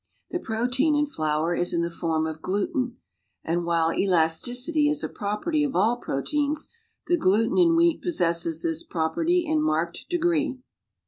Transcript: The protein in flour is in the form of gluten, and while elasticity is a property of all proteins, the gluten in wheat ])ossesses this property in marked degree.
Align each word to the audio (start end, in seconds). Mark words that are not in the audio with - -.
The 0.31 0.39
protein 0.39 0.95
in 0.95 1.05
flour 1.05 1.53
is 1.53 1.73
in 1.73 1.83
the 1.83 1.91
form 1.91 2.25
of 2.25 2.41
gluten, 2.41 2.97
and 3.43 3.65
while 3.65 3.91
elasticity 3.93 4.89
is 4.89 5.03
a 5.03 5.07
property 5.09 5.63
of 5.63 5.75
all 5.75 5.97
proteins, 5.97 6.69
the 7.05 7.17
gluten 7.17 7.59
in 7.59 7.75
wheat 7.75 8.01
])ossesses 8.01 8.63
this 8.63 8.81
property 8.81 9.45
in 9.45 9.61
marked 9.61 10.05
degree. 10.09 10.57